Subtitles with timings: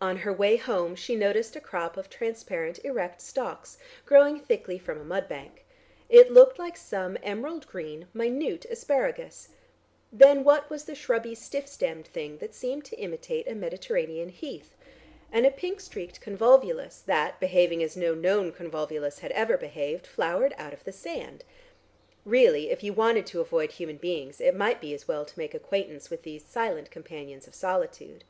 [0.00, 5.00] On her way home she noticed a crop of transparent erect stalks growing thickly from
[5.00, 5.64] a mud bank.
[6.08, 9.50] It looked like some emerald green minute asparagus.
[10.12, 14.74] Then what was the shrubby stiff stemmed thing that seemed to imitate a Mediterranean heath?
[15.30, 20.52] And a pink streaked convolvulus that, behaving as no known convolvulus had ever behaved, flowered
[20.58, 21.44] out of the sand?
[22.24, 25.54] Really if you wanted to avoid human beings, it might be as well to make
[25.54, 28.24] acquaintance with these silent companions of solitude.